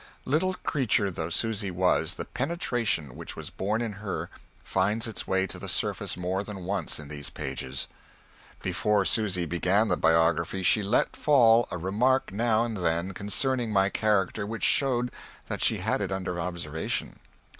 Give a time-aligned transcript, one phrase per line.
[0.25, 4.31] Little creature though Susy was, the penetration which was born in her
[4.63, 7.87] finds its way to the surface more than once in these pages.
[8.63, 13.89] Before Susy began the Biography she let fall a remark now and then concerning my
[13.89, 15.11] character which showed
[15.49, 17.19] that she had it under observation.